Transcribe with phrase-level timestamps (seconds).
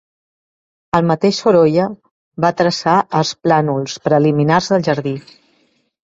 [0.99, 1.83] El mateix Sorolla
[2.45, 5.13] va traçar els plànols preliminars del jardí.